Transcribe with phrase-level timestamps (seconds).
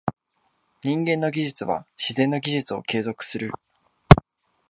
[0.83, 3.51] 人間の技術は自然の技術を継続する。